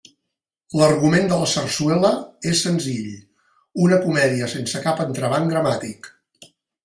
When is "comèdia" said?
4.07-4.49